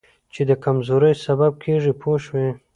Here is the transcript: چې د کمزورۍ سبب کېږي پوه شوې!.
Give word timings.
چې 0.33 0.41
د 0.49 0.51
کمزورۍ 0.63 1.13
سبب 1.25 1.51
کېږي 1.63 1.93
پوه 2.01 2.17
شوې!. 2.25 2.49